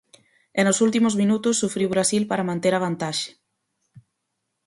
E 0.59 0.61
nos 0.63 0.81
últimos 0.85 1.13
minutos 1.21 1.59
sufriu 1.61 1.87
Brasil 1.95 2.23
para 2.29 2.47
manter 2.49 2.73
a 2.75 2.83
vantaxe. 2.85 3.29